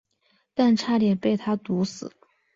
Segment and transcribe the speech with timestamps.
[0.55, 2.11] 但差点被他毒死。